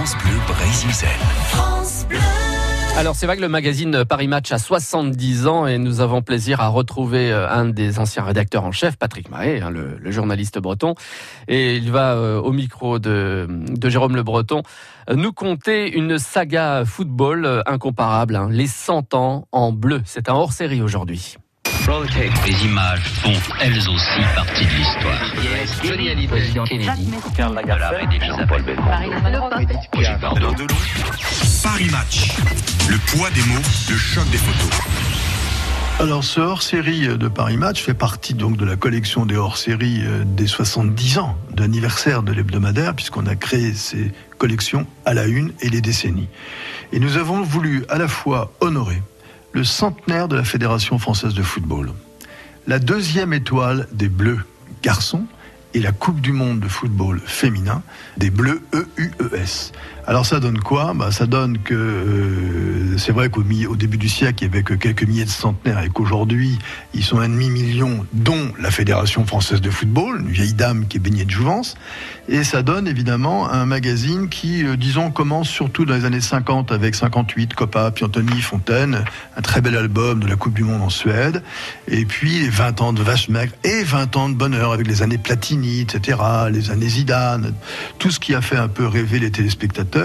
[0.00, 0.90] France Bleu Brésil.
[1.48, 2.18] France Bleu.
[2.96, 6.62] Alors c'est vrai que le magazine Paris Match a 70 ans et nous avons plaisir
[6.62, 10.94] à retrouver euh, un des anciens rédacteurs en chef, Patrick Mahé, hein, le, journaliste breton.
[11.48, 13.46] Et il va euh, au micro de,
[13.84, 14.62] Jérôme Le Breton
[15.10, 20.00] euh, nous conter une saga football incomparable, hein, les 100 ans en bleu.
[20.06, 21.36] C'est un hors-série aujourd'hui.
[21.90, 25.18] Les images font elles aussi partie de l'histoire.
[31.64, 32.30] Paris Match.
[32.88, 34.70] Le poids des mots, le choc des photos.
[35.98, 40.22] Alors ce hors-série de Paris Match fait partie donc de la collection des hors-séries euh,
[40.24, 45.68] des 70 ans d'anniversaire de l'hebdomadaire puisqu'on a créé ces collections à la une et
[45.68, 46.28] les décennies.
[46.92, 49.02] Et nous avons voulu à la fois honorer
[49.52, 51.92] le centenaire de la Fédération française de football,
[52.66, 54.44] la deuxième étoile des Bleus
[54.82, 55.24] garçons
[55.74, 57.82] et la Coupe du Monde de football féminin
[58.16, 59.72] des Bleus EUES.
[60.10, 60.92] Alors ça donne quoi?
[60.92, 64.64] Bah, Ça donne que euh, c'est vrai qu'au au début du siècle, il y avait
[64.64, 66.58] que quelques milliers de centenaires et qu'aujourd'hui,
[66.94, 71.00] ils sont un demi-million, dont la Fédération française de football, une vieille dame qui est
[71.00, 71.76] baignée de jouvence.
[72.28, 76.72] Et ça donne évidemment un magazine qui, euh, disons, commence surtout dans les années 50
[76.72, 79.04] avec 58, Coppa, Piantoni, Fontaine,
[79.36, 81.40] un très bel album de la Coupe du Monde en Suède.
[81.86, 85.18] Et puis 20 ans de vache maigre et 20 ans de bonheur avec les années
[85.18, 86.18] Platini, etc.,
[86.50, 87.52] les années Zidane,
[88.00, 89.99] tout ce qui a fait un peu rêver les téléspectateurs.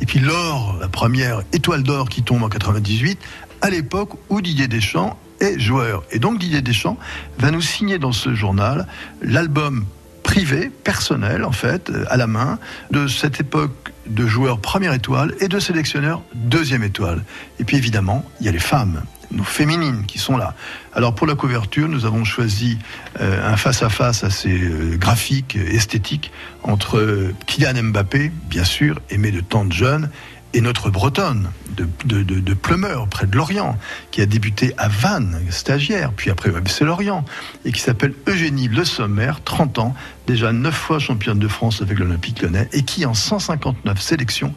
[0.00, 3.18] Et puis l'or, la première étoile d'or qui tombe en 98,
[3.62, 6.04] à l'époque où Didier Deschamps est joueur.
[6.10, 6.98] Et donc Didier Deschamps
[7.38, 8.86] va nous signer dans ce journal
[9.22, 9.84] l'album
[10.22, 12.58] privé, personnel en fait, à la main,
[12.90, 17.24] de cette époque de joueurs première étoile et de sélectionneurs deuxième étoile.
[17.58, 20.54] Et puis évidemment, il y a les femmes nos féminines qui sont là.
[20.92, 22.78] Alors pour la couverture, nous avons choisi
[23.20, 26.30] euh, un face-à-face assez euh, graphique, esthétique,
[26.62, 30.10] entre euh, Kylian Mbappé, bien sûr, aimé de tant de jeunes,
[30.52, 33.78] et notre Bretonne de, Plumeur, près de Lorient,
[34.10, 37.24] qui a débuté à Vannes, stagiaire, puis après c'est Lorient,
[37.64, 39.94] et qui s'appelle Eugénie Le Sommer, 30 ans,
[40.26, 44.54] déjà 9 fois championne de France avec l'Olympique lyonnais, et qui en 159 sélections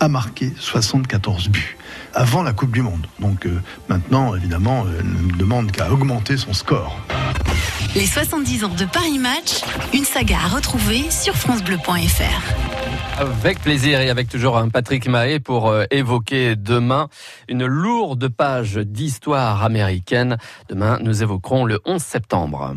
[0.00, 1.76] a marqué 74 buts
[2.12, 3.06] avant la Coupe du Monde.
[3.20, 6.98] Donc euh, maintenant, évidemment, elle ne demande qu'à augmenter son score.
[7.94, 9.62] Les 70 ans de Paris Match,
[9.94, 12.85] une saga à retrouver sur francebleu.fr.
[13.18, 17.08] Avec plaisir et avec toujours un Patrick Mahé pour euh, évoquer demain
[17.48, 20.36] une lourde page d'histoire américaine.
[20.68, 22.74] Demain, nous évoquerons le 11 septembre.